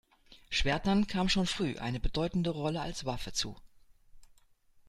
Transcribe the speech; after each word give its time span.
Schwertern 0.49 1.05
kam 1.05 1.29
schon 1.29 1.45
früh 1.45 1.77
eine 1.77 1.99
bedeutende 1.99 2.49
Rolle 2.49 2.81
als 2.81 3.05
Waffe 3.05 3.33
zu. 3.33 3.55